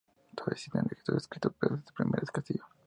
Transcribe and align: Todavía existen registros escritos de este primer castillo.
Todavía 0.35 0.55
existen 0.55 0.85
registros 0.89 1.21
escritos 1.21 1.53
de 1.61 1.75
este 1.75 1.93
primer 1.93 2.21
castillo. 2.25 2.65